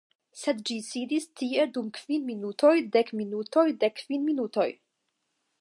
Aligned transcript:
Sed 0.43 0.61
ĝi 0.69 0.77
sidis 0.85 1.27
tie 1.41 1.67
dum 1.75 1.91
kvin 1.99 2.25
minutoj, 2.31 2.73
dek 2.97 3.15
minutoj, 3.23 3.69
dek 3.85 3.97
kvin 4.05 4.29
minutoj! 4.31 4.71